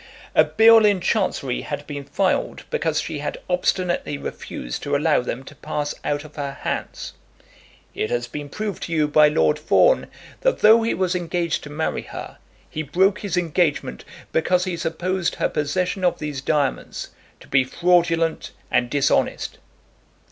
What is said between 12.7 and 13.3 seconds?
broke